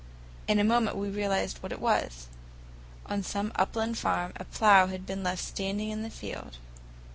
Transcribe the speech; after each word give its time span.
In 0.47 0.57
a 0.57 0.63
moment 0.63 0.97
we 0.97 1.09
realized 1.09 1.59
what 1.61 1.71
it 1.71 1.79
was. 1.79 2.27
On 3.05 3.21
some 3.21 3.51
upland 3.55 3.99
farm, 3.99 4.33
a 4.35 4.45
plough 4.45 4.87
had 4.87 5.05
been 5.05 5.21
left 5.21 5.43
standing 5.43 5.91
in 5.91 6.01
the 6.01 6.09
field. 6.09 6.57